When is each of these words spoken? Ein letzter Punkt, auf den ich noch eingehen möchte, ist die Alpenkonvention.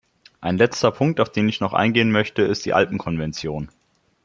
Ein 0.39 0.57
letzter 0.57 0.89
Punkt, 0.89 1.19
auf 1.19 1.31
den 1.31 1.47
ich 1.47 1.59
noch 1.59 1.73
eingehen 1.73 2.11
möchte, 2.11 2.41
ist 2.41 2.65
die 2.65 2.73
Alpenkonvention. 2.73 3.69